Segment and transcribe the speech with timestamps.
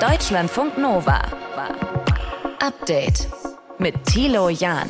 [0.00, 1.20] Deutschlandfunk Nova.
[2.58, 3.28] Update
[3.78, 4.88] mit Thilo Jahn.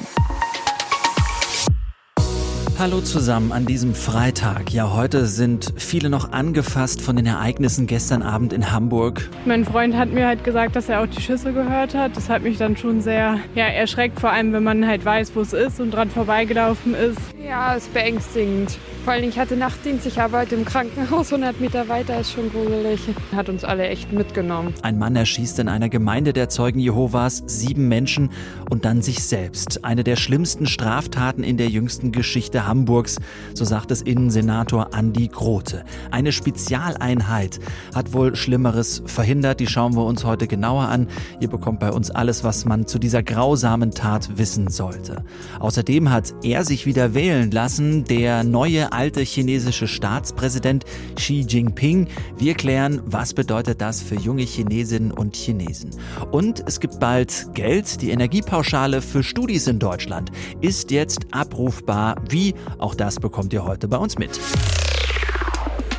[2.78, 4.72] Hallo zusammen an diesem Freitag.
[4.72, 9.28] Ja, heute sind viele noch angefasst von den Ereignissen gestern Abend in Hamburg.
[9.44, 12.16] Mein Freund hat mir halt gesagt, dass er auch die Schüsse gehört hat.
[12.16, 15.40] Das hat mich dann schon sehr ja, erschreckt, vor allem wenn man halt weiß, wo
[15.40, 17.18] es ist und dran vorbeigelaufen ist.
[17.44, 18.78] Ja, ist beängstigend.
[19.04, 23.00] Vor allem, ich hatte Nachtdienst, ich arbeite im Krankenhaus, 100 Meter weiter ist schon gruselig.
[23.34, 24.74] Hat uns alle echt mitgenommen.
[24.82, 28.30] Ein Mann erschießt in einer Gemeinde der Zeugen Jehovas sieben Menschen
[28.68, 29.86] und dann sich selbst.
[29.86, 33.16] Eine der schlimmsten Straftaten in der jüngsten Geschichte Hamburgs,
[33.54, 35.82] so sagt es Innensenator Andi Grote.
[36.10, 37.58] Eine Spezialeinheit
[37.94, 39.60] hat wohl Schlimmeres verhindert.
[39.60, 41.08] Die schauen wir uns heute genauer an.
[41.40, 45.24] Ihr bekommt bei uns alles, was man zu dieser grausamen Tat wissen sollte.
[45.58, 50.84] Außerdem hat er sich wieder wählen lassen, der neue alte chinesische Staatspräsident
[51.16, 52.08] Xi Jinping.
[52.36, 55.90] Wir klären, was bedeutet das für junge Chinesinnen und Chinesen.
[56.30, 58.02] Und es gibt bald Geld.
[58.02, 60.30] Die Energiepauschale für Studis in Deutschland
[60.60, 62.16] ist jetzt abrufbar.
[62.28, 62.54] Wie?
[62.78, 64.38] Auch das bekommt ihr heute bei uns mit.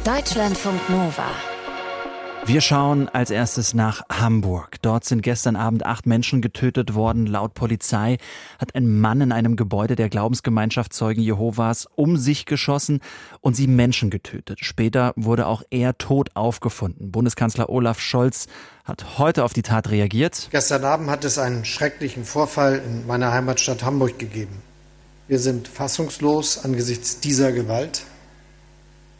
[0.03, 1.50] Deutschlandfunk Nova.
[2.51, 4.75] Wir schauen als erstes nach Hamburg.
[4.81, 7.25] Dort sind gestern Abend acht Menschen getötet worden.
[7.25, 8.17] Laut Polizei
[8.59, 12.99] hat ein Mann in einem Gebäude der Glaubensgemeinschaft Zeugen Jehovas um sich geschossen
[13.39, 14.59] und sieben Menschen getötet.
[14.65, 17.09] Später wurde auch er tot aufgefunden.
[17.09, 18.47] Bundeskanzler Olaf Scholz
[18.83, 20.49] hat heute auf die Tat reagiert.
[20.51, 24.61] Gestern Abend hat es einen schrecklichen Vorfall in meiner Heimatstadt Hamburg gegeben.
[25.29, 28.03] Wir sind fassungslos angesichts dieser Gewalt.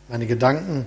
[0.10, 0.86] Meine Gedanken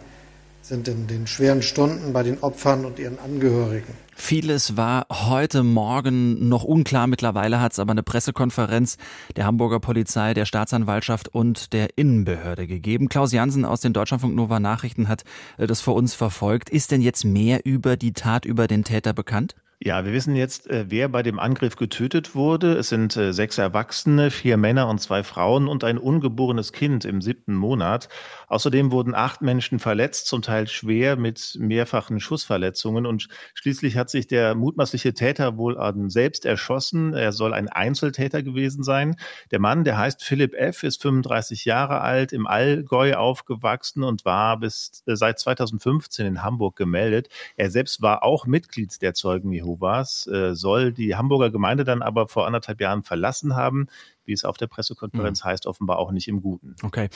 [0.64, 3.92] sind in den schweren Stunden bei den Opfern und ihren Angehörigen.
[4.16, 7.06] Vieles war heute Morgen noch unklar.
[7.06, 8.96] Mittlerweile hat es aber eine Pressekonferenz
[9.36, 13.10] der Hamburger Polizei, der Staatsanwaltschaft und der Innenbehörde gegeben.
[13.10, 15.24] Klaus Jansen aus den Deutschlandfunk Nova Nachrichten hat
[15.58, 16.70] äh, das für uns verfolgt.
[16.70, 19.54] Ist denn jetzt mehr über die Tat, über den Täter bekannt?
[19.86, 22.72] Ja, wir wissen jetzt, äh, wer bei dem Angriff getötet wurde.
[22.72, 27.20] Es sind äh, sechs Erwachsene, vier Männer und zwei Frauen und ein ungeborenes Kind im
[27.20, 28.08] siebten Monat.
[28.54, 33.04] Außerdem wurden acht Menschen verletzt, zum Teil schwer mit mehrfachen Schussverletzungen.
[33.04, 35.76] Und schließlich hat sich der mutmaßliche Täter wohl
[36.08, 37.14] selbst erschossen.
[37.14, 39.16] Er soll ein Einzeltäter gewesen sein.
[39.50, 44.60] Der Mann, der heißt Philipp F., ist 35 Jahre alt, im Allgäu aufgewachsen und war
[44.60, 47.30] bis äh, seit 2015 in Hamburg gemeldet.
[47.56, 50.28] Er selbst war auch Mitglied der Zeugen Jehovas.
[50.28, 53.88] Äh, soll die Hamburger Gemeinde dann aber vor anderthalb Jahren verlassen haben
[54.26, 55.48] wie es auf der Pressekonferenz mhm.
[55.48, 56.74] heißt, offenbar auch nicht im Guten.
[56.82, 57.08] Okay.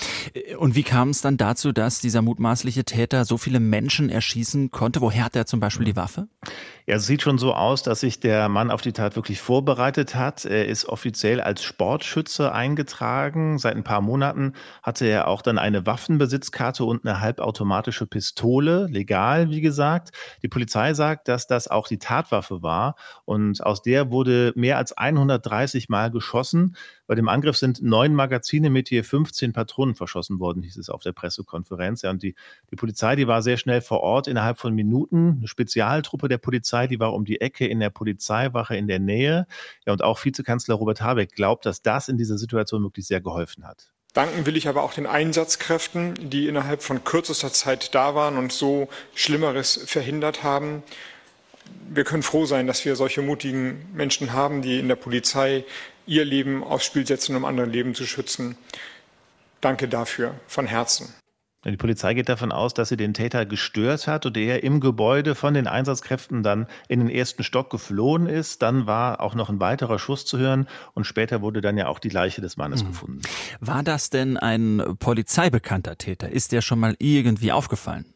[0.59, 5.01] Und wie kam es dann dazu, dass dieser mutmaßliche Täter so viele Menschen erschießen konnte?
[5.01, 6.29] Woher hat er zum Beispiel die Waffe?
[6.87, 10.15] Ja, es sieht schon so aus, dass sich der Mann auf die Tat wirklich vorbereitet
[10.15, 10.47] hat.
[10.47, 13.59] Er ist offiziell als Sportschütze eingetragen.
[13.59, 19.51] Seit ein paar Monaten hatte er auch dann eine Waffenbesitzkarte und eine halbautomatische Pistole, legal,
[19.51, 20.13] wie gesagt.
[20.43, 22.95] Die Polizei sagt, dass das auch die Tatwaffe war
[23.27, 26.75] und aus der wurde mehr als 130 Mal geschossen.
[27.09, 31.03] Bei dem Angriff sind neun Magazine mit je 15 Patronen verschossen worden, hieß es auf
[31.03, 32.03] der Pressekonferenz.
[32.03, 32.35] Ja, und die,
[32.71, 35.39] die Polizei, die war sehr schnell vor Ort, innerhalb von Minuten.
[35.39, 39.47] Eine Spezialtruppe der Polizei, die war um die Ecke in der Polizeiwache in der Nähe.
[39.87, 43.67] Ja, und auch Vizekanzler Robert Habeck glaubt, dass das in dieser Situation wirklich sehr geholfen
[43.67, 43.91] hat.
[44.13, 48.53] Danken will ich aber auch den Einsatzkräften, die innerhalb von kürzester Zeit da waren und
[48.53, 50.83] so Schlimmeres verhindert haben.
[51.89, 55.65] Wir können froh sein, dass wir solche mutigen Menschen haben, die in der Polizei
[56.09, 58.57] ihr Leben aufs Spiel setzen, um andere Leben zu schützen.
[59.61, 61.13] Danke dafür von Herzen.
[61.65, 65.35] Die Polizei geht davon aus, dass sie den Täter gestört hat und er im Gebäude
[65.35, 68.63] von den Einsatzkräften dann in den ersten Stock geflohen ist.
[68.63, 71.99] Dann war auch noch ein weiterer Schuss zu hören und später wurde dann ja auch
[71.99, 72.89] die Leiche des Mannes mhm.
[72.89, 73.23] gefunden.
[73.61, 76.31] War das denn ein polizeibekannter Täter?
[76.31, 78.07] Ist der schon mal irgendwie aufgefallen?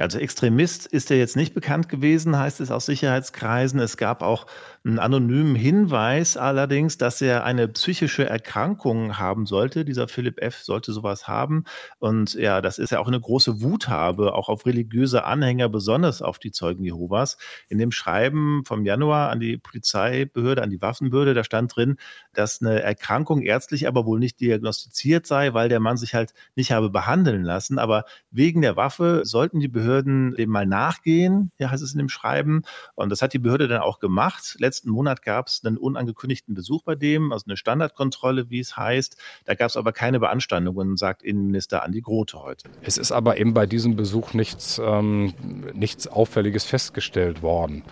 [0.00, 3.78] Also Extremist ist er jetzt nicht bekannt gewesen, heißt es aus Sicherheitskreisen.
[3.80, 4.46] Es gab auch
[4.82, 9.84] einen anonymen Hinweis allerdings, dass er eine psychische Erkrankung haben sollte.
[9.84, 10.62] Dieser Philipp F.
[10.62, 11.64] sollte sowas haben.
[11.98, 16.38] Und ja, das ist ja auch eine große Wuthabe, auch auf religiöse Anhänger, besonders auf
[16.38, 17.36] die Zeugen Jehovas.
[17.68, 21.96] In dem Schreiben vom Januar an die Polizeibehörde, an die Waffenbehörde, da stand drin,
[22.32, 26.72] dass eine Erkrankung ärztlich aber wohl nicht diagnostiziert sei, weil der Mann sich halt nicht
[26.72, 27.78] habe behandeln lassen.
[27.78, 32.08] Aber wegen der Waffe sollten die Behörden dem mal nachgehen, ja, heißt es in dem
[32.08, 32.62] Schreiben.
[32.94, 36.82] Und das hat die Behörde dann auch gemacht letzten Monat gab es einen unangekündigten Besuch
[36.84, 39.16] bei dem, also eine Standardkontrolle, wie es heißt.
[39.44, 42.68] Da gab es aber keine Beanstandungen, sagt Innenminister Andi Grote heute.
[42.82, 45.34] Es ist aber eben bei diesem Besuch nichts, ähm,
[45.74, 47.82] nichts Auffälliges festgestellt worden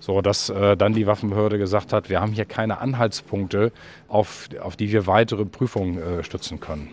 [0.00, 3.70] so dass äh, dann die Waffenbehörde gesagt hat, wir haben hier keine Anhaltspunkte,
[4.08, 6.88] auf, auf die wir weitere Prüfungen äh, stützen können.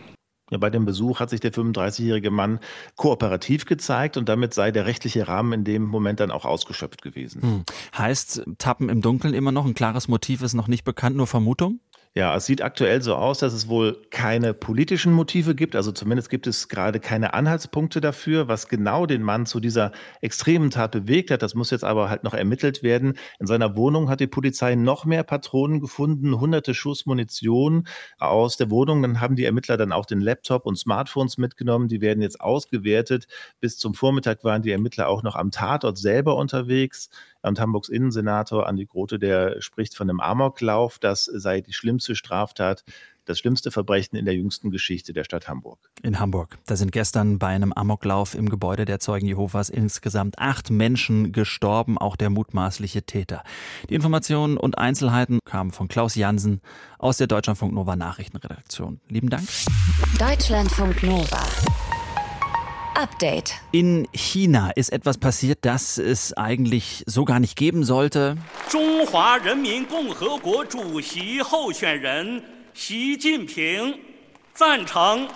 [0.52, 2.60] Ja, bei dem Besuch hat sich der 35-jährige Mann
[2.96, 7.42] kooperativ gezeigt und damit sei der rechtliche Rahmen in dem Moment dann auch ausgeschöpft gewesen.
[7.42, 7.64] Hm.
[7.98, 9.66] Heißt, Tappen im Dunkeln immer noch?
[9.66, 11.80] Ein klares Motiv ist noch nicht bekannt, nur Vermutung?
[12.20, 15.74] Ja, es sieht aktuell so aus, dass es wohl keine politischen Motive gibt.
[15.74, 20.70] Also zumindest gibt es gerade keine Anhaltspunkte dafür, was genau den Mann zu dieser extremen
[20.70, 21.42] Tat bewegt hat.
[21.44, 23.14] Das muss jetzt aber halt noch ermittelt werden.
[23.40, 27.88] In seiner Wohnung hat die Polizei noch mehr Patronen gefunden, hunderte Schuss Munition
[28.18, 29.02] aus der Wohnung.
[29.02, 31.88] Dann haben die Ermittler dann auch den Laptop und Smartphones mitgenommen.
[31.88, 33.28] Die werden jetzt ausgewertet.
[33.62, 37.10] Bis zum Vormittag waren die Ermittler auch noch am Tatort selber unterwegs.
[37.42, 41.00] Und Hamburgs Innensenator Andi Grote, der spricht von einem Amoklauf.
[41.00, 42.84] Das sei die schlimmste Straftat,
[43.30, 45.80] das schlimmste Verbrechen in der jüngsten Geschichte der Stadt Hamburg.
[46.02, 46.58] In Hamburg.
[46.66, 51.98] Da sind gestern bei einem Amoklauf im Gebäude der Zeugen Jehovas insgesamt acht Menschen gestorben,
[51.98, 53.44] auch der mutmaßliche Täter.
[53.90, 56.62] Die Informationen und Einzelheiten kamen von Klaus Jansen
[56.98, 59.00] aus der Deutschlandfunk Nova Nachrichtenredaktion.
[59.08, 59.48] Lieben Dank.
[60.18, 61.46] Deutschlandfunk Nova.
[63.00, 63.54] Update.
[63.72, 68.38] In China ist etwas passiert, das es eigentlich so gar nicht geben sollte.
[72.74, 73.96] Xi Jinping
[74.54, 75.28] 赞成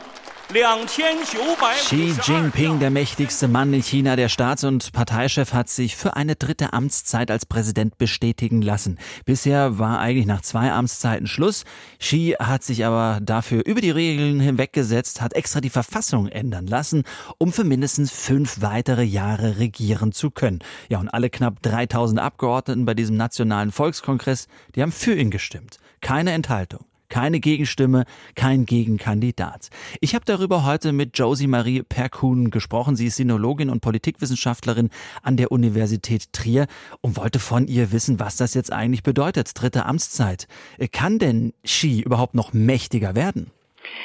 [0.50, 6.36] Xi Jinping, der mächtigste Mann in China, der Staats- und Parteichef, hat sich für eine
[6.36, 9.00] dritte Amtszeit als Präsident bestätigen lassen.
[9.26, 11.64] Bisher war eigentlich nach zwei Amtszeiten Schluss.
[12.00, 17.04] Xi hat sich aber dafür über die Regeln hinweggesetzt, hat extra die Verfassung ändern lassen,
[17.38, 20.60] um für mindestens fünf weitere Jahre regieren zu können.
[20.90, 25.78] Ja, und alle knapp 3000 Abgeordneten bei diesem nationalen Volkskongress, die haben für ihn gestimmt.
[26.02, 26.86] Keine Enthaltung.
[27.14, 29.70] Keine Gegenstimme, kein Gegenkandidat.
[30.02, 32.96] Ich habe darüber heute mit Josie Marie Perkuhn gesprochen.
[32.96, 34.90] Sie ist Sinologin und Politikwissenschaftlerin
[35.22, 36.66] an der Universität Trier
[37.02, 39.52] und wollte von ihr wissen, was das jetzt eigentlich bedeutet.
[39.54, 40.48] Dritte Amtszeit.
[40.92, 43.52] Kann denn Xi überhaupt noch mächtiger werden?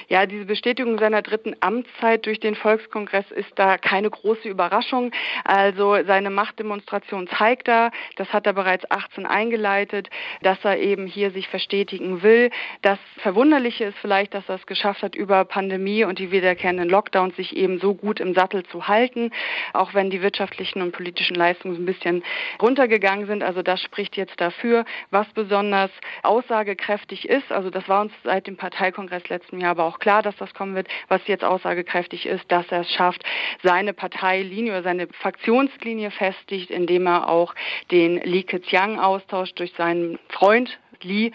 [0.09, 5.13] Ja, diese Bestätigung seiner dritten Amtszeit durch den Volkskongress ist da keine große Überraschung.
[5.45, 10.09] Also seine Machtdemonstration zeigt da, das hat er bereits 18 eingeleitet,
[10.43, 12.51] dass er eben hier sich verstetigen will.
[12.83, 17.37] Das Verwunderliche ist vielleicht, dass er es geschafft hat, über Pandemie und die wiederkehrenden Lockdowns
[17.37, 19.31] sich eben so gut im Sattel zu halten,
[19.73, 22.23] auch wenn die wirtschaftlichen und politischen Leistungen ein bisschen
[22.61, 23.43] runtergegangen sind.
[23.43, 25.91] Also das spricht jetzt dafür, was besonders
[26.23, 27.51] aussagekräftig ist.
[27.53, 30.75] Also das war uns seit dem Parteikongress letzten Jahr aber auch klar, dass das kommen
[30.75, 30.88] wird.
[31.09, 33.23] Was jetzt aussagekräftig ist, dass er es schafft,
[33.62, 37.55] seine Parteilinie oder seine Fraktionslinie festigt, indem er auch
[37.91, 41.32] den Li Keqiang austauscht durch seinen Freund Li,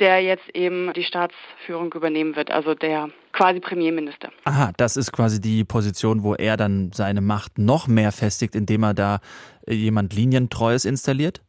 [0.00, 4.30] der jetzt eben die Staatsführung übernehmen wird, also der quasi Premierminister.
[4.44, 8.82] Aha, das ist quasi die Position, wo er dann seine Macht noch mehr festigt, indem
[8.82, 9.20] er da
[9.66, 11.40] jemand Linientreues installiert?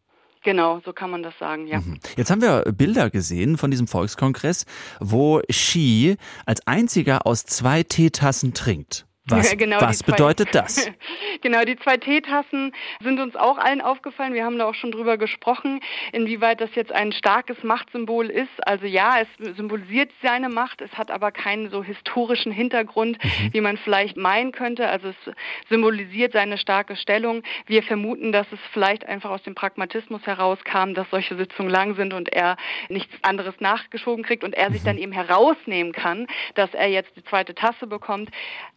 [0.43, 1.79] Genau, so kann man das sagen, ja.
[1.79, 1.99] Mhm.
[2.15, 4.65] Jetzt haben wir Bilder gesehen von diesem Volkskongress,
[4.99, 6.15] wo Xi
[6.45, 9.05] als einziger aus zwei Teetassen trinkt.
[9.31, 10.89] Was, genau, was bedeutet das?
[11.41, 14.33] genau, die zwei Teetassen sind uns auch allen aufgefallen.
[14.33, 15.79] Wir haben da auch schon drüber gesprochen,
[16.11, 18.67] inwieweit das jetzt ein starkes Machtsymbol ist.
[18.67, 23.53] Also ja, es symbolisiert seine Macht, es hat aber keinen so historischen Hintergrund, mhm.
[23.53, 24.87] wie man vielleicht meinen könnte.
[24.87, 25.35] Also es
[25.69, 27.43] symbolisiert seine starke Stellung.
[27.65, 32.13] Wir vermuten, dass es vielleicht einfach aus dem Pragmatismus herauskam, dass solche Sitzungen lang sind
[32.13, 32.57] und er
[32.89, 34.85] nichts anderes nachgeschoben kriegt und er sich mhm.
[34.85, 38.29] dann eben herausnehmen kann, dass er jetzt die zweite Tasse bekommt.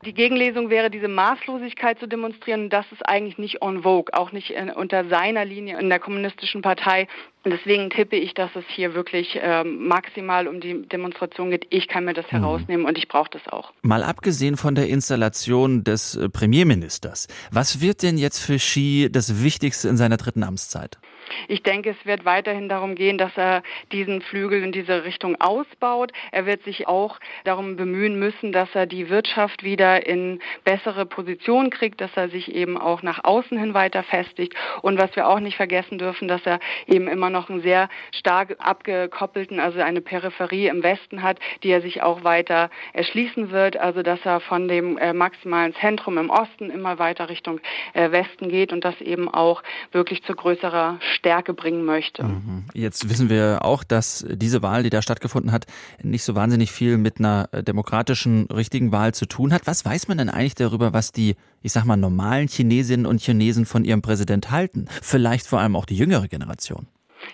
[0.05, 2.69] Die Gegenlinie Lesung wäre, diese Maßlosigkeit zu demonstrieren.
[2.69, 6.63] das ist eigentlich nicht en vogue, auch nicht in, unter seiner Linie in der kommunistischen
[6.63, 7.07] Partei.
[7.45, 11.67] Und deswegen tippe ich, dass es hier wirklich ähm, maximal um die Demonstration geht.
[11.71, 12.39] Ich kann mir das mhm.
[12.39, 13.73] herausnehmen und ich brauche das auch.
[13.83, 19.43] Mal abgesehen von der Installation des äh, Premierministers, was wird denn jetzt für Xi das
[19.43, 20.99] Wichtigste in seiner dritten Amtszeit?
[21.49, 26.13] Ich denke, es wird weiterhin darum gehen, dass er diesen Flügel in diese Richtung ausbaut.
[26.31, 31.71] Er wird sich auch darum bemühen müssen, dass er die Wirtschaft wieder in bessere Position
[31.71, 34.55] kriegt, dass er sich eben auch nach außen hin weiter festigt.
[34.83, 38.57] Und was wir auch nicht vergessen dürfen, dass er eben immer noch einen sehr stark
[38.59, 43.77] abgekoppelten, also eine Peripherie im Westen hat, die er sich auch weiter erschließen wird.
[43.77, 47.61] Also dass er von dem äh, maximalen Zentrum im Osten immer weiter Richtung
[47.95, 49.63] äh, Westen geht und das eben auch
[49.93, 51.22] wirklich zu größerer Stärke
[51.55, 52.25] bringen möchte.
[52.25, 52.65] Mhm.
[52.75, 55.67] Jetzt wissen wir auch, dass diese Wahl, die da stattgefunden hat,
[56.03, 59.67] nicht so wahnsinnig viel mit einer äh, demokratischen, richtigen Wahl zu tun hat.
[59.67, 63.67] Was weiß man denn eigentlich darüber, was die, ich sag mal, normalen Chinesinnen und Chinesen
[63.67, 64.87] von ihrem Präsident halten?
[65.01, 66.87] Vielleicht vor allem auch die jüngere Generation.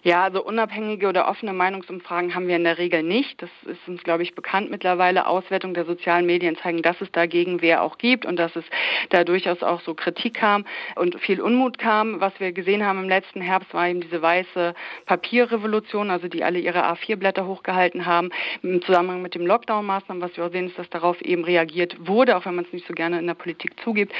[0.02, 3.42] Ja, also unabhängige oder offene Meinungsumfragen haben wir in der Regel nicht.
[3.42, 5.26] Das ist uns, glaube ich, bekannt mittlerweile.
[5.26, 8.64] Auswertungen der sozialen Medien zeigen, dass es dagegen wer auch gibt und dass es
[9.10, 10.64] da durchaus auch so Kritik kam
[10.96, 12.20] und viel Unmut kam.
[12.20, 14.74] Was wir gesehen haben im letzten Herbst war eben diese weiße
[15.06, 18.30] Papierrevolution, also die alle ihre A4-Blätter hochgehalten haben
[18.62, 20.22] im Zusammenhang mit dem Lockdown-Maßnahmen.
[20.22, 22.86] Was wir auch sehen, ist, dass darauf eben reagiert wurde, auch wenn man es nicht
[22.86, 24.12] so gerne in der Politik zugibt.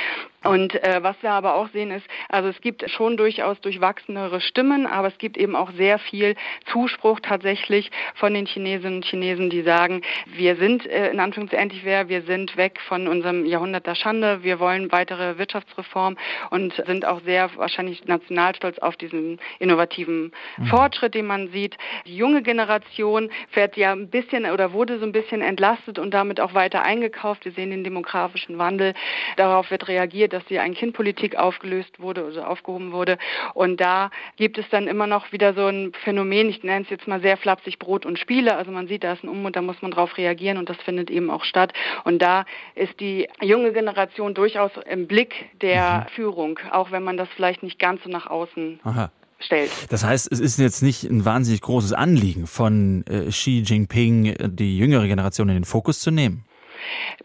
[0.45, 4.87] Und äh, was wir aber auch sehen ist, also es gibt schon durchaus durchwachsenere Stimmen,
[4.87, 6.37] aber es gibt eben auch sehr viel
[6.73, 11.85] Zuspruch tatsächlich von den Chinesinnen und Chinesen, die sagen, wir sind äh, in Anführungszeichen endlich
[11.85, 16.17] wer, wir sind weg von unserem Jahrhundert der Schande, wir wollen weitere Wirtschaftsreform
[16.51, 20.67] und sind auch sehr wahrscheinlich nationalstolz auf diesen innovativen mhm.
[20.67, 21.77] Fortschritt, den man sieht.
[22.07, 26.41] Die junge Generation fährt ja ein bisschen oder wurde so ein bisschen entlastet und damit
[26.41, 27.45] auch weiter eingekauft.
[27.45, 28.95] Wir sehen den demografischen Wandel.
[29.37, 33.19] Darauf wird reagiert, dass die Ein-Kind-Politik aufgelöst wurde oder aufgehoben wurde.
[33.55, 37.09] Und da gibt es dann immer noch wieder so ein Phänomen, ich nenne es jetzt
[37.09, 38.57] mal sehr flapsig Brot und Spiele.
[38.57, 41.11] Also man sieht, da ist ein Unmut, da muss man drauf reagieren und das findet
[41.11, 41.73] eben auch statt.
[42.05, 42.45] Und da
[42.75, 46.15] ist die junge Generation durchaus im Blick der mhm.
[46.15, 49.11] Führung, auch wenn man das vielleicht nicht ganz so nach außen Aha.
[49.41, 49.71] Stellt.
[49.91, 54.77] Das heißt, es ist jetzt nicht ein wahnsinnig großes Anliegen von äh, Xi Jinping, die
[54.77, 56.45] jüngere Generation in den Fokus zu nehmen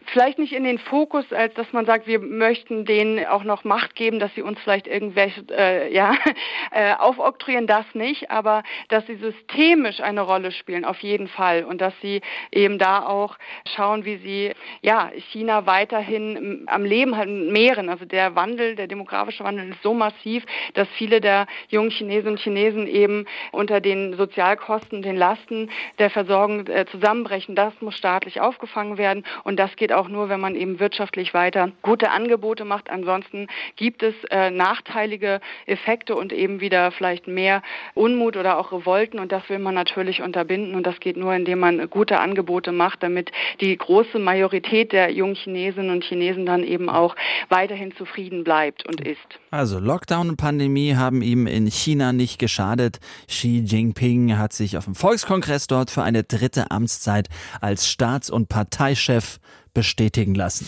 [0.06, 3.94] vielleicht nicht in den Fokus, als dass man sagt, wir möchten denen auch noch Macht
[3.94, 6.14] geben, dass sie uns vielleicht irgendwelche, äh, ja,
[6.72, 11.64] äh, aufoktroyieren, das nicht, aber dass sie systemisch eine Rolle spielen, auf jeden Fall.
[11.64, 12.20] Und dass sie
[12.50, 13.36] eben da auch
[13.76, 17.88] schauen, wie sie, ja, China weiterhin am Leben halten, mehren.
[17.88, 22.40] Also der Wandel, der demografische Wandel ist so massiv, dass viele der jungen Chinesinnen und
[22.40, 27.54] Chinesen eben unter den Sozialkosten, den Lasten der Versorgung äh, zusammenbrechen.
[27.54, 29.24] Das muss staatlich aufgefangen werden.
[29.44, 32.90] Und das geht auch nur, wenn man eben wirtschaftlich weiter gute Angebote macht.
[32.90, 37.62] Ansonsten gibt es äh, nachteilige Effekte und eben wieder vielleicht mehr
[37.94, 39.18] Unmut oder auch Revolten.
[39.18, 40.74] Und das will man natürlich unterbinden.
[40.74, 45.34] Und das geht nur, indem man gute Angebote macht, damit die große Majorität der jungen
[45.34, 47.16] Chinesinnen und Chinesen dann eben auch
[47.48, 49.38] weiterhin zufrieden bleibt und ist.
[49.54, 52.98] Also Lockdown und Pandemie haben ihm in China nicht geschadet.
[53.28, 57.28] Xi Jinping hat sich auf dem Volkskongress dort für eine dritte Amtszeit
[57.60, 59.38] als Staats- und Parteichef
[59.72, 60.66] bestätigen lassen.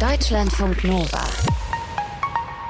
[0.00, 1.26] Deutschlandfunk Nova.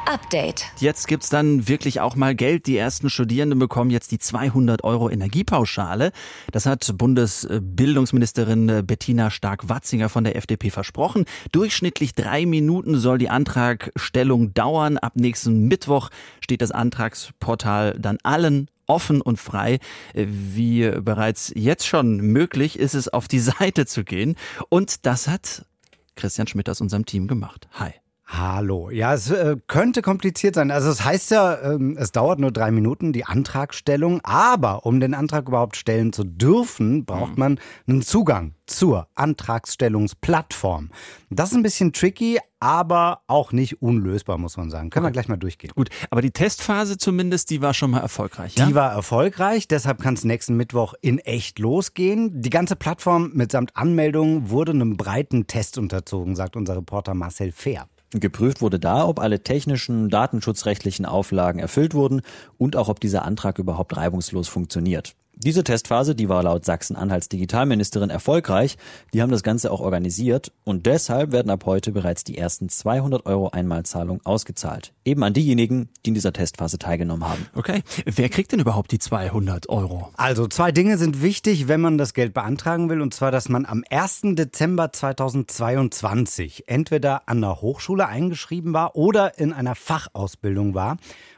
[0.06, 0.66] Update.
[0.78, 2.66] Jetzt gibt's dann wirklich auch mal Geld.
[2.66, 6.12] Die ersten Studierenden bekommen jetzt die 200 Euro Energiepauschale.
[6.52, 11.24] Das hat Bundesbildungsministerin Bettina Stark-Watzinger von der FDP versprochen.
[11.52, 14.98] Durchschnittlich drei Minuten soll die Antragstellung dauern.
[14.98, 16.10] Ab nächsten Mittwoch
[16.40, 19.78] steht das Antragsportal dann allen offen und frei.
[20.14, 24.36] Wie bereits jetzt schon möglich ist es, auf die Seite zu gehen.
[24.68, 25.66] Und das hat
[26.14, 27.68] Christian Schmidt aus unserem Team gemacht.
[27.72, 27.92] Hi.
[28.28, 28.90] Hallo.
[28.90, 30.72] Ja, es äh, könnte kompliziert sein.
[30.72, 34.20] Also es heißt ja, ähm, es dauert nur drei Minuten, die Antragstellung.
[34.24, 37.38] Aber um den Antrag überhaupt stellen zu dürfen, braucht mhm.
[37.38, 40.90] man einen Zugang zur Antragstellungsplattform.
[41.30, 44.90] Das ist ein bisschen tricky, aber auch nicht unlösbar, muss man sagen.
[44.90, 45.10] Können okay.
[45.10, 45.70] wir gleich mal durchgehen.
[45.76, 48.56] Gut, aber die Testphase zumindest, die war schon mal erfolgreich.
[48.56, 48.66] Ja?
[48.66, 52.40] Die war erfolgreich, deshalb kann es nächsten Mittwoch in echt losgehen.
[52.42, 57.86] Die ganze Plattform mitsamt Anmeldung wurde einem breiten Test unterzogen, sagt unser Reporter Marcel Fehr.
[58.20, 62.22] Geprüft wurde da, ob alle technischen, datenschutzrechtlichen Auflagen erfüllt wurden
[62.58, 65.14] und auch ob dieser Antrag überhaupt reibungslos funktioniert.
[65.46, 68.76] Diese Testphase, die war laut Sachsen-Anhalts Digitalministerin erfolgreich.
[69.14, 73.26] Die haben das Ganze auch organisiert und deshalb werden ab heute bereits die ersten 200
[73.26, 74.92] Euro Einmalzahlung ausgezahlt.
[75.04, 77.46] Eben an diejenigen, die in dieser Testphase teilgenommen haben.
[77.54, 77.84] Okay.
[78.06, 80.10] Wer kriegt denn überhaupt die 200 Euro?
[80.16, 83.00] Also zwei Dinge sind wichtig, wenn man das Geld beantragen will.
[83.00, 84.22] Und zwar, dass man am 1.
[84.34, 90.96] Dezember 2022 entweder an der Hochschule eingeschrieben war oder in einer Fachausbildung war.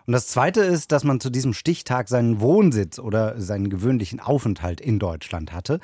[0.08, 4.80] Und das Zweite ist, dass man zu diesem Stichtag seinen Wohnsitz oder seinen gewöhnlichen Aufenthalt
[4.80, 5.80] in Deutschland hatte.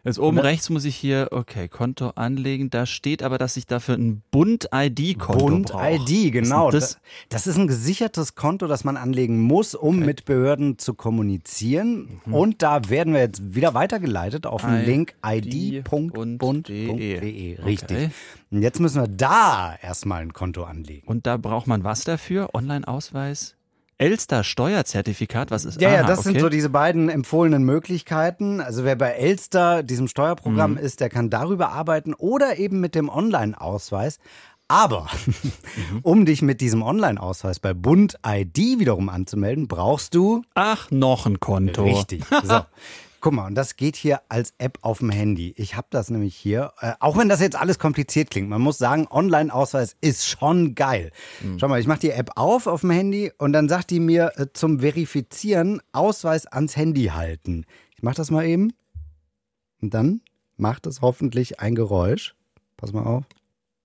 [0.10, 2.72] Jetzt oben rechts muss ich hier, okay, Konto anlegen.
[2.72, 6.12] Da steht aber, dass ich dafür ein Bund-ID-Konto Bund brauche.
[6.12, 6.72] ID, genau.
[6.72, 6.98] das?
[7.30, 12.20] Das, ist ein gesichertes Konto, das man anlegen muss, um mit Behörden zu kommunizieren.
[12.26, 12.34] Mhm.
[12.34, 17.20] Und da werden wir jetzt wieder weitergeleitet auf den Link und id.bund.de.
[17.20, 17.62] de.
[17.62, 17.98] Richtig.
[17.98, 18.10] Okay.
[18.50, 21.08] Und jetzt müssen wir da erstmal ein Konto anlegen.
[21.08, 22.50] Und da braucht man was dafür?
[22.56, 23.59] Online-Ausweis?
[24.00, 26.30] Elster Steuerzertifikat, was ist Ja, ja, Aha, das okay.
[26.30, 28.62] sind so diese beiden empfohlenen Möglichkeiten.
[28.62, 30.78] Also wer bei Elster, diesem Steuerprogramm Mhm.
[30.78, 34.20] ist, der kann darüber arbeiten oder eben mit dem Online-Ausweis.
[34.70, 35.08] Aber
[35.92, 36.00] Mhm.
[36.04, 41.40] um dich mit diesem Online-Ausweis bei Bund ID wiederum anzumelden, brauchst du Ach, noch ein
[41.42, 41.84] Konto.
[41.84, 42.24] Richtig.
[42.44, 42.62] So.
[43.22, 45.54] Guck mal, und das geht hier als App auf dem Handy.
[45.58, 46.74] Ich habe das nämlich hier.
[46.80, 51.12] Äh, auch wenn das jetzt alles kompliziert klingt, man muss sagen, Online-Ausweis ist schon geil.
[51.58, 54.32] Schau mal, ich mache die App auf auf dem Handy und dann sagt die mir
[54.38, 57.66] äh, zum Verifizieren Ausweis ans Handy halten.
[57.96, 58.72] Ich mache das mal eben.
[59.82, 60.22] Und dann
[60.58, 62.36] macht es hoffentlich ein Geräusch.
[62.78, 63.26] Pass mal auf.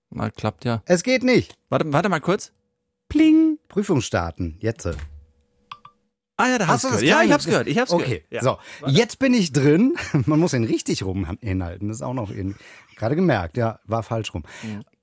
[0.09, 0.81] Mal klappt ja.
[0.85, 1.55] Es geht nicht.
[1.69, 2.53] Warte, warte mal kurz.
[3.09, 3.59] Pling.
[3.67, 4.57] Prüfung starten.
[4.59, 4.89] Jetzt.
[6.37, 7.03] Ah ja, da hast Hast du gehört.
[7.03, 7.67] das Ja, ich hab's gehört.
[7.67, 8.31] Ich hab's okay, gehört.
[8.31, 8.41] Ja.
[8.41, 8.57] so.
[8.87, 9.95] Jetzt bin ich drin.
[10.25, 11.87] Man muss ihn richtig rum hinhalten.
[11.87, 12.55] Das ist auch noch in,
[12.97, 13.55] gerade gemerkt.
[13.57, 14.43] Ja, war falsch rum.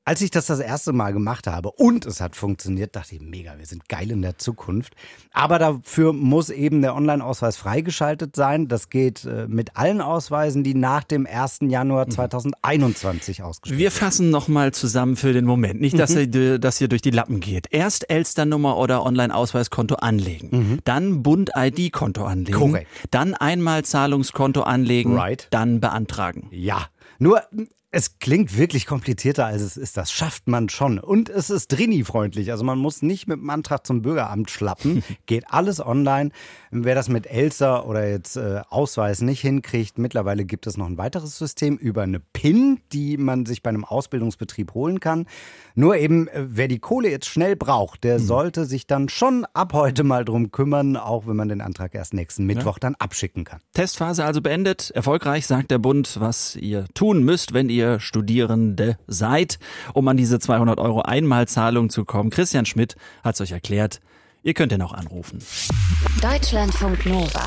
[0.04, 3.56] Als ich das das erste Mal gemacht habe und es hat funktioniert, dachte ich, mega,
[3.58, 4.94] wir sind geil in der Zukunft.
[5.32, 8.66] Aber dafür muss eben der Online-Ausweis freigeschaltet sein.
[8.66, 11.58] Das geht äh, mit allen Ausweisen, die nach dem 1.
[11.68, 15.80] Januar 2021 ausgestellt Wir fassen nochmal zusammen für den Moment.
[15.80, 16.30] Nicht, dass, Mhm.
[16.34, 17.66] ihr, dass ihr durch die Lappen geht.
[17.70, 20.80] Erst Elsternummer oder Online-Ausweiskonto anlegen.
[20.84, 22.56] Dann Bund-ID-Konto anlegen.
[22.58, 22.60] Mhm.
[22.72, 22.88] Korrekt.
[23.12, 25.16] Dann einmal Zahlungskonto anlegen.
[25.16, 25.46] Right.
[25.50, 26.48] Dann beantragen.
[26.50, 26.86] Ja,
[27.20, 27.42] nur
[27.94, 29.98] es klingt wirklich komplizierter, als es ist.
[29.98, 30.98] Das schafft man schon.
[30.98, 32.50] Und es ist Drini-freundlich.
[32.50, 35.04] Also man muss nicht mit dem Antrag zum Bürgeramt schlappen.
[35.26, 36.30] Geht alles online.
[36.70, 40.96] Wer das mit Elster oder jetzt äh, Ausweis nicht hinkriegt, mittlerweile gibt es noch ein
[40.96, 45.26] weiteres System über eine PIN, die man sich bei einem Ausbildungsbetrieb holen kann.
[45.74, 49.74] Nur eben, äh, wer die Kohle jetzt schnell braucht, der sollte sich dann schon ab
[49.74, 53.60] heute mal drum kümmern, auch wenn man den Antrag erst nächsten Mittwoch dann abschicken kann.
[53.74, 54.90] Testphase also beendet.
[54.92, 59.58] Erfolgreich sagt der Bund, was ihr tun müsst, wenn ihr Studierende seid,
[59.94, 62.30] um an diese 200 Euro Einmalzahlung zu kommen.
[62.30, 64.00] Christian Schmidt hat es euch erklärt.
[64.42, 65.38] Ihr könnt ihn auch anrufen.
[66.20, 67.46] Deutschlandfunk Nova.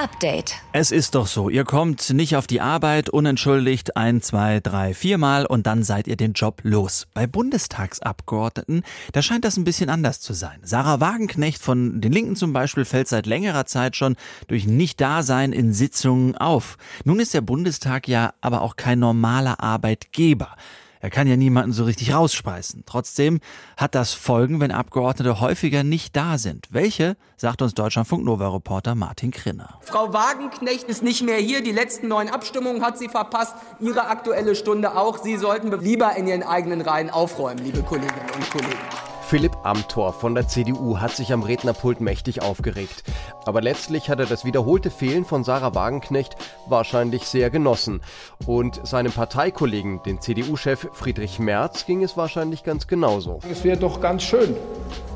[0.00, 0.54] Update.
[0.72, 5.44] Es ist doch so, ihr kommt nicht auf die Arbeit unentschuldigt ein, zwei, drei, viermal
[5.44, 7.06] und dann seid ihr den Job los.
[7.12, 10.58] Bei Bundestagsabgeordneten, da scheint das ein bisschen anders zu sein.
[10.62, 14.16] Sarah Wagenknecht von den Linken zum Beispiel fällt seit längerer Zeit schon
[14.48, 16.78] durch Nicht-Dasein in Sitzungen auf.
[17.04, 20.56] Nun ist der Bundestag ja aber auch kein normaler Arbeitgeber.
[21.00, 22.84] Er kann ja niemanden so richtig rausspeisen.
[22.84, 23.40] Trotzdem
[23.78, 26.68] hat das Folgen, wenn Abgeordnete häufiger nicht da sind.
[26.70, 29.78] Welche, sagt uns Deutschlandfunk Nova-Reporter Martin Krinner.
[29.80, 31.62] Frau Wagenknecht ist nicht mehr hier.
[31.62, 33.54] Die letzten neun Abstimmungen hat sie verpasst.
[33.80, 35.18] Ihre aktuelle Stunde auch.
[35.22, 39.09] Sie sollten lieber in Ihren eigenen Reihen aufräumen, liebe Kolleginnen und Kollegen.
[39.30, 43.04] Philipp Amthor von der CDU hat sich am Rednerpult mächtig aufgeregt.
[43.46, 46.34] Aber letztlich hat er das wiederholte Fehlen von Sarah Wagenknecht
[46.66, 48.00] wahrscheinlich sehr genossen.
[48.44, 53.38] Und seinem Parteikollegen, den CDU-Chef Friedrich Merz, ging es wahrscheinlich ganz genauso.
[53.48, 54.56] Es wäre doch ganz schön,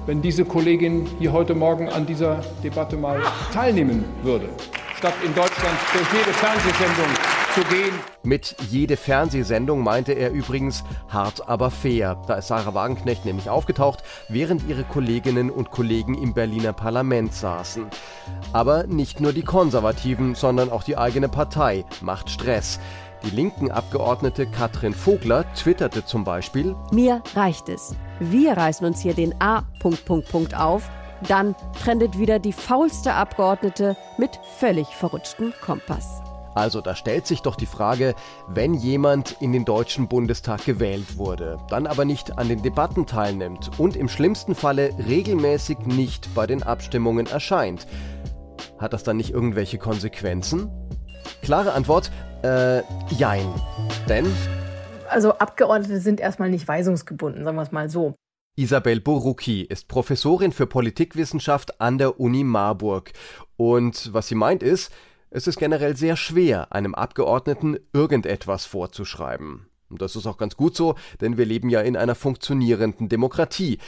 [0.06, 3.20] wenn diese Kollegin hier heute Morgen an dieser Debatte mal
[3.52, 4.48] teilnehmen würde,
[4.96, 7.94] statt in Deutschland durch jede Fernsehsendung zu gehen.
[8.24, 12.20] Mit jede Fernsehsendung meinte er übrigens hart aber fair.
[12.26, 17.86] Da ist Sarah Wagenknecht nämlich aufgetaucht, während ihre Kolleginnen und Kollegen im Berliner Parlament saßen.
[18.52, 22.80] Aber nicht nur die Konservativen, sondern auch die eigene Partei macht Stress.
[23.24, 27.94] Die linken Abgeordnete Katrin Vogler twitterte zum Beispiel, Mir reicht es.
[28.18, 29.62] Wir reißen uns hier den A.
[29.78, 30.90] Punkt, Punkt, Punkt auf.
[31.28, 36.23] Dann trendet wieder die faulste Abgeordnete mit völlig verrutschten Kompass.
[36.54, 38.14] Also da stellt sich doch die Frage,
[38.48, 43.70] wenn jemand in den Deutschen Bundestag gewählt wurde, dann aber nicht an den Debatten teilnimmt
[43.78, 47.86] und im schlimmsten Falle regelmäßig nicht bei den Abstimmungen erscheint,
[48.78, 50.70] hat das dann nicht irgendwelche Konsequenzen?
[51.42, 52.10] Klare Antwort,
[52.42, 53.46] äh, jein.
[54.08, 54.26] Denn
[55.08, 58.14] Also Abgeordnete sind erstmal nicht weisungsgebunden, sagen wir es mal so.
[58.56, 63.12] Isabel Borucki ist Professorin für Politikwissenschaft an der Uni Marburg.
[63.56, 64.92] Und was sie meint ist,
[65.34, 69.66] es ist generell sehr schwer, einem Abgeordneten irgendetwas vorzuschreiben.
[69.90, 73.78] Und das ist auch ganz gut so, denn wir leben ja in einer funktionierenden Demokratie.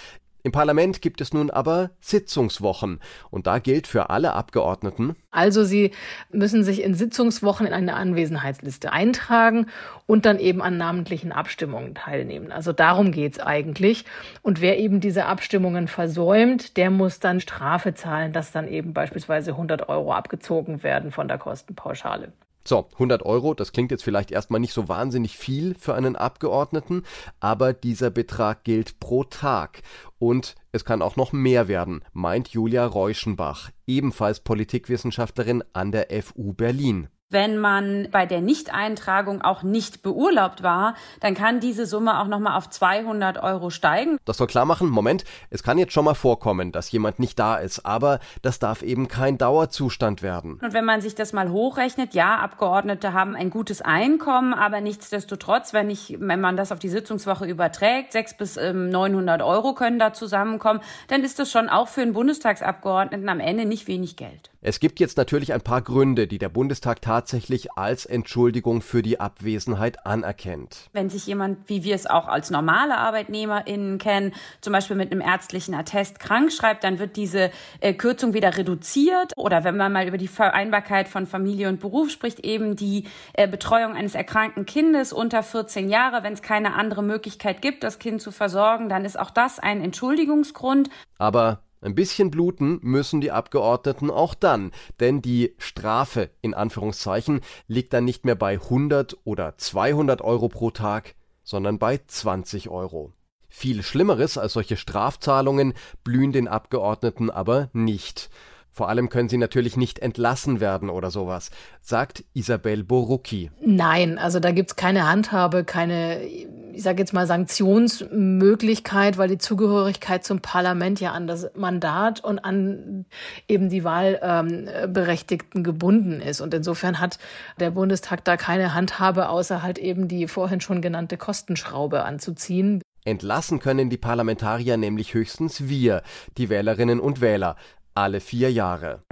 [0.46, 3.00] Im Parlament gibt es nun aber Sitzungswochen.
[3.32, 5.90] Und da gilt für alle Abgeordneten, Also sie
[6.30, 9.66] müssen sich in Sitzungswochen in eine Anwesenheitsliste eintragen
[10.06, 12.52] und dann eben an namentlichen Abstimmungen teilnehmen.
[12.52, 14.04] Also darum geht's eigentlich.
[14.40, 19.50] Und wer eben diese Abstimmungen versäumt, der muss dann Strafe zahlen, dass dann eben beispielsweise
[19.50, 22.32] 100 Euro abgezogen werden von der Kostenpauschale.
[22.66, 27.04] So, 100 Euro, das klingt jetzt vielleicht erstmal nicht so wahnsinnig viel für einen Abgeordneten,
[27.38, 29.82] aber dieser Betrag gilt pro Tag.
[30.18, 36.54] Und es kann auch noch mehr werden, meint Julia Reuschenbach, ebenfalls Politikwissenschaftlerin an der FU
[36.54, 37.08] Berlin.
[37.28, 42.56] Wenn man bei der Nichteintragung auch nicht beurlaubt war, dann kann diese Summe auch nochmal
[42.56, 44.18] auf 200 Euro steigen.
[44.24, 47.56] Das soll klar machen, Moment, es kann jetzt schon mal vorkommen, dass jemand nicht da
[47.56, 50.60] ist, aber das darf eben kein Dauerzustand werden.
[50.62, 55.72] Und wenn man sich das mal hochrechnet, ja, Abgeordnete haben ein gutes Einkommen, aber nichtsdestotrotz,
[55.72, 59.98] wenn, ich, wenn man das auf die Sitzungswoche überträgt, 600 bis ähm, 900 Euro können
[59.98, 64.50] da zusammenkommen, dann ist das schon auch für einen Bundestagsabgeordneten am Ende nicht wenig Geld.
[64.60, 69.20] Es gibt jetzt natürlich ein paar Gründe, die der Bundestag tatsächlich als Entschuldigung für die
[69.20, 70.90] Abwesenheit anerkennt.
[70.92, 75.22] Wenn sich jemand, wie wir es auch als normale ArbeitnehmerInnen kennen, zum Beispiel mit einem
[75.22, 77.50] ärztlichen Attest krank schreibt, dann wird diese
[77.80, 79.32] äh, Kürzung wieder reduziert.
[79.34, 83.48] Oder wenn man mal über die Vereinbarkeit von Familie und Beruf spricht, eben die äh,
[83.48, 88.20] Betreuung eines erkrankten Kindes unter 14 Jahre, wenn es keine andere Möglichkeit gibt, das Kind
[88.20, 90.90] zu versorgen, dann ist auch das ein Entschuldigungsgrund.
[91.16, 97.92] Aber ein bisschen bluten müssen die Abgeordneten auch dann, denn die Strafe in Anführungszeichen liegt
[97.92, 103.12] dann nicht mehr bei 100 oder 200 Euro pro Tag, sondern bei 20 Euro.
[103.48, 105.72] Viel Schlimmeres als solche Strafzahlungen
[106.04, 108.28] blühen den Abgeordneten aber nicht.
[108.76, 113.50] Vor allem können sie natürlich nicht entlassen werden oder sowas, sagt Isabel Borucki.
[113.64, 116.28] Nein, also da gibt's keine Handhabe, keine,
[116.76, 122.38] ich sage jetzt mal, Sanktionsmöglichkeit, weil die Zugehörigkeit zum Parlament ja an das Mandat und
[122.38, 123.06] an
[123.48, 126.42] eben die Wahlberechtigten gebunden ist.
[126.42, 127.18] Und insofern hat
[127.58, 132.82] der Bundestag da keine Handhabe, außer halt eben die vorhin schon genannte Kostenschraube anzuziehen.
[133.04, 136.02] Entlassen können die Parlamentarier nämlich höchstens wir,
[136.36, 137.56] die Wählerinnen und Wähler
[137.94, 139.05] alle vier Jahre.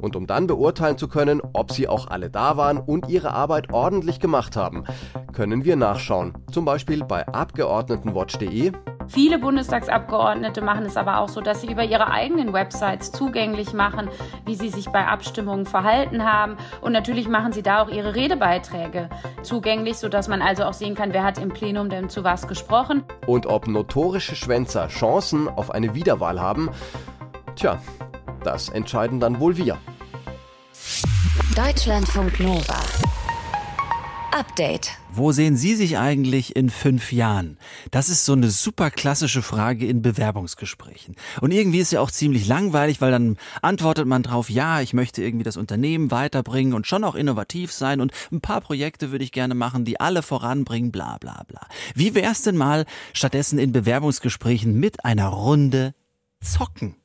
[0.00, 3.72] Und um dann beurteilen zu können, ob sie auch alle da waren und ihre Arbeit
[3.72, 4.84] ordentlich gemacht haben,
[5.32, 6.34] können wir nachschauen.
[6.50, 8.72] Zum Beispiel bei Abgeordnetenwatch.de.
[9.10, 14.08] Viele Bundestagsabgeordnete machen es aber auch so, dass sie über ihre eigenen Websites zugänglich machen,
[14.46, 16.56] wie sie sich bei Abstimmungen verhalten haben.
[16.80, 19.10] Und natürlich machen sie da auch ihre Redebeiträge
[19.42, 23.02] zugänglich, sodass man also auch sehen kann, wer hat im Plenum denn zu was gesprochen.
[23.26, 26.70] Und ob notorische Schwänzer Chancen auf eine Wiederwahl haben,
[27.56, 27.80] tja,
[28.44, 29.78] das entscheiden dann wohl wir.
[31.54, 32.80] Deutschlandfunk Nova.
[34.32, 34.92] Update.
[35.12, 37.58] Wo sehen Sie sich eigentlich in fünf Jahren?
[37.90, 41.16] Das ist so eine super klassische Frage in Bewerbungsgesprächen.
[41.40, 45.22] Und irgendwie ist ja auch ziemlich langweilig, weil dann antwortet man drauf, ja, ich möchte
[45.22, 49.32] irgendwie das Unternehmen weiterbringen und schon auch innovativ sein und ein paar Projekte würde ich
[49.32, 51.66] gerne machen, die alle voranbringen, bla bla bla.
[51.94, 55.92] Wie wär's denn mal stattdessen in Bewerbungsgesprächen mit einer Runde
[56.40, 56.99] zocken?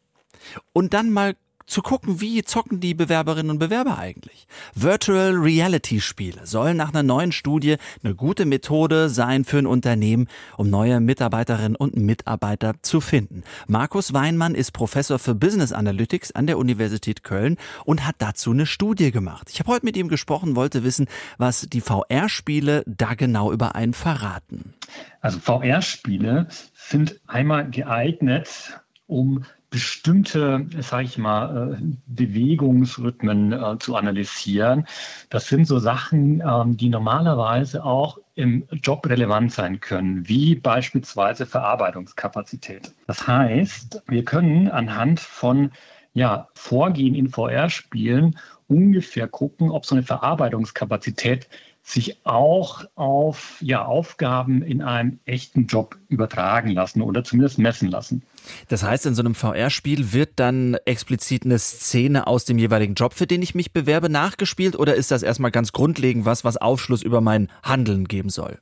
[0.73, 4.47] Und dann mal zu gucken, wie zocken die Bewerberinnen und Bewerber eigentlich.
[4.75, 10.27] Virtual Reality Spiele sollen nach einer neuen Studie eine gute Methode sein für ein Unternehmen,
[10.57, 13.43] um neue Mitarbeiterinnen und Mitarbeiter zu finden.
[13.67, 18.65] Markus Weinmann ist Professor für Business Analytics an der Universität Köln und hat dazu eine
[18.65, 19.49] Studie gemacht.
[19.51, 23.93] Ich habe heute mit ihm gesprochen, wollte wissen, was die VR-Spiele da genau über einen
[23.93, 24.75] verraten.
[25.21, 34.85] Also VR-Spiele sind einmal geeignet, um bestimmte, sage ich mal, äh, Bewegungsrhythmen äh, zu analysieren.
[35.29, 41.45] Das sind so Sachen, ähm, die normalerweise auch im Job relevant sein können, wie beispielsweise
[41.45, 42.93] Verarbeitungskapazität.
[43.07, 45.71] Das heißt, wir können anhand von
[46.13, 48.37] ja, Vorgehen in VR-Spielen
[48.67, 51.49] ungefähr gucken, ob so eine Verarbeitungskapazität
[51.87, 58.23] sich auch auf ja, Aufgaben in einem echten Job übertragen lassen oder zumindest messen lassen.
[58.69, 63.13] Das heißt, in so einem VR-Spiel wird dann explizit eine Szene aus dem jeweiligen Job,
[63.13, 67.03] für den ich mich bewerbe, nachgespielt oder ist das erstmal ganz grundlegend was, was Aufschluss
[67.03, 68.57] über mein Handeln geben soll?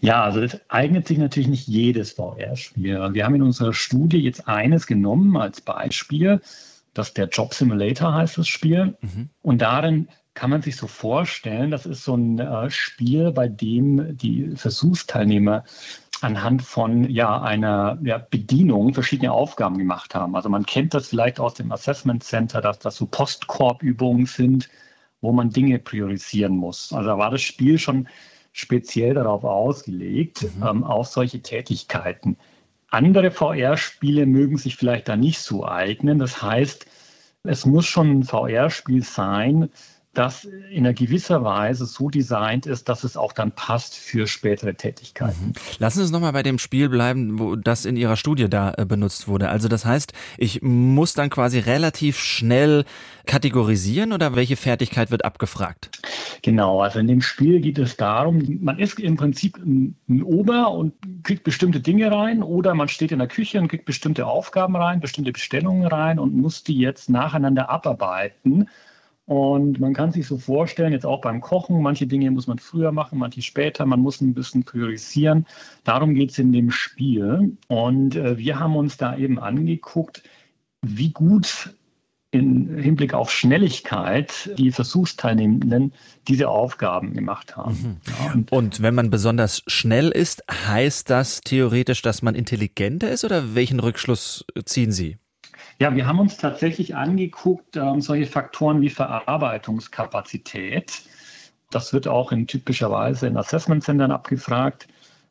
[0.00, 3.14] Ja, also es eignet sich natürlich nicht jedes VR-Spiel.
[3.14, 6.42] Wir haben in unserer Studie jetzt eines genommen als Beispiel.
[6.92, 8.94] Das der Job Simulator heißt das Spiel.
[9.00, 9.30] Mhm.
[9.40, 14.16] Und darin kann man sich so vorstellen, das ist so ein äh, Spiel, bei dem
[14.16, 15.64] die Versuchsteilnehmer
[16.22, 20.36] anhand von ja, einer ja, Bedienung verschiedene Aufgaben gemacht haben.
[20.36, 24.68] Also man kennt das vielleicht aus dem Assessment Center, dass das so Postkorbübungen sind,
[25.20, 26.92] wo man Dinge priorisieren muss.
[26.92, 28.08] Also da war das Spiel schon
[28.52, 30.62] speziell darauf ausgelegt, mhm.
[30.62, 32.36] ähm, auf solche Tätigkeiten.
[32.90, 36.18] Andere VR-Spiele mögen sich vielleicht da nicht so eignen.
[36.18, 36.86] Das heißt,
[37.44, 39.70] es muss schon ein VR-Spiel sein,
[40.14, 44.74] das in einer gewisser Weise so designt ist, dass es auch dann passt für spätere
[44.74, 45.48] Tätigkeiten.
[45.48, 45.52] Mhm.
[45.78, 48.84] Lassen Sie uns nochmal bei dem Spiel bleiben, wo das in Ihrer Studie da äh,
[48.84, 49.48] benutzt wurde.
[49.48, 52.84] Also das heißt, ich muss dann quasi relativ schnell
[53.26, 55.90] kategorisieren oder welche Fertigkeit wird abgefragt?
[56.42, 60.72] Genau, also in dem Spiel geht es darum, man ist im Prinzip ein, ein Ober
[60.72, 64.76] und kriegt bestimmte Dinge rein oder man steht in der Küche und kriegt bestimmte Aufgaben
[64.76, 68.68] rein, bestimmte Bestellungen rein und muss die jetzt nacheinander abarbeiten.
[69.26, 72.90] Und man kann sich so vorstellen, jetzt auch beim Kochen, manche Dinge muss man früher
[72.90, 75.46] machen, manche später, man muss ein bisschen priorisieren.
[75.84, 77.56] Darum geht es in dem Spiel.
[77.68, 80.22] Und äh, wir haben uns da eben angeguckt,
[80.82, 81.72] wie gut
[82.32, 85.92] im Hinblick auf Schnelligkeit die Versuchsteilnehmenden
[86.26, 87.72] diese Aufgaben gemacht haben.
[87.72, 87.96] Mhm.
[88.08, 93.24] Ja, und, und, wenn man besonders schnell ist, heißt das theoretisch, dass man intelligenter ist
[93.24, 95.18] oder welchen Rückschluss ziehen Sie?
[95.82, 101.02] Ja, wir haben uns tatsächlich angeguckt, ähm, solche Faktoren wie Verarbeitungskapazität.
[101.70, 104.86] Das wird auch in typischer Weise in Assessment Centern abgefragt.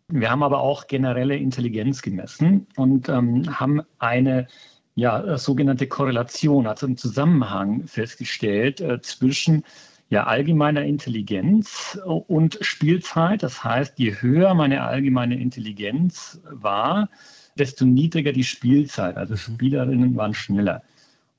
[0.10, 4.48] Wir haben aber auch generelle Intelligenz gemessen und ähm, haben eine
[4.94, 9.64] ja, sogenannte Korrelation, also einen Zusammenhang festgestellt äh, zwischen
[10.10, 13.42] ja, allgemeiner Intelligenz und Spielzeit.
[13.42, 17.08] Das heißt, je höher meine allgemeine Intelligenz war,
[17.58, 19.18] desto niedriger die Spielzeit.
[19.18, 19.38] Also mhm.
[19.38, 20.84] Spielerinnen waren schneller.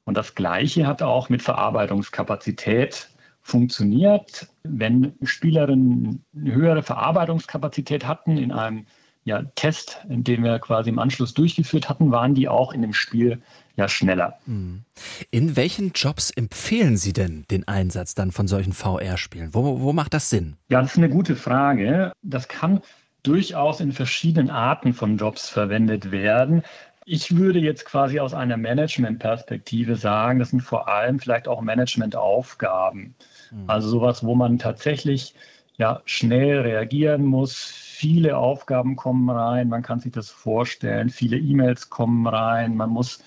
[0.05, 3.09] Und das Gleiche hat auch mit Verarbeitungskapazität
[3.43, 4.49] funktioniert.
[4.63, 8.87] Wenn Spielerinnen eine höhere Verarbeitungskapazität hatten in einem
[9.25, 13.41] ja, Test, den wir quasi im Anschluss durchgeführt hatten, waren die auch in dem Spiel
[13.77, 14.39] ja schneller.
[14.47, 14.83] Mhm.
[15.31, 19.55] In welchen Jobs empfehlen Sie denn den Einsatz dann von solchen VR-Spielen?
[19.55, 20.57] Wo, wo macht das Sinn?
[20.69, 22.13] Ja, das ist eine gute Frage.
[22.23, 22.81] Das kann
[23.23, 26.63] durchaus in verschiedenen Arten von Jobs verwendet werden.
[27.05, 33.15] Ich würde jetzt quasi aus einer Management-Perspektive sagen, das sind vor allem vielleicht auch Managementaufgaben.
[33.51, 33.65] Mhm.
[33.67, 35.35] Also sowas, wo man tatsächlich
[35.77, 37.57] ja, schnell reagieren muss.
[37.57, 41.09] Viele Aufgaben kommen rein, man kann sich das vorstellen.
[41.09, 43.23] Viele E-Mails kommen rein, man muss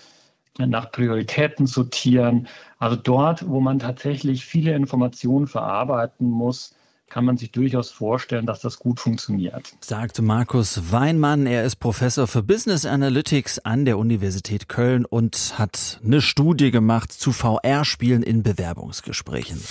[0.58, 2.47] nach Prioritäten sortieren.
[2.77, 6.75] Also dort, wo man tatsächlich viele Informationen verarbeiten muss,
[7.09, 9.73] kann man sich durchaus vorstellen, dass das gut funktioniert.
[9.79, 11.45] Sagt Markus Weinmann.
[11.45, 17.11] Er ist Professor für Business Analytics an der Universität Köln und hat eine Studie gemacht
[17.11, 19.61] zu VR-Spielen in Bewerbungsgesprächen.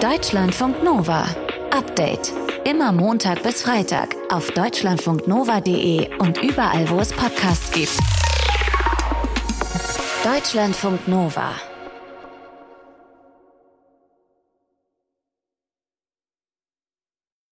[0.00, 1.24] Deutschlandfunk Nova.
[1.70, 2.32] Update.
[2.64, 7.96] Immer Montag bis Freitag auf deutschlandfunknova.de und überall, wo es Podcasts gibt.
[10.24, 11.52] Deutschlandfunk Nova.